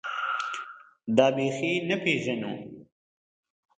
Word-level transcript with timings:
دا 1.17 1.27
بېخي 1.35 1.71
نه 1.89 1.95
پېژنو. 2.03 2.51